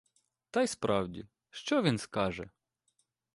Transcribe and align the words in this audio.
Та 0.51 0.61
й 0.61 0.67
справді— 0.67 1.27
що 1.49 1.81
він 1.81 1.97
скаже? 1.97 2.49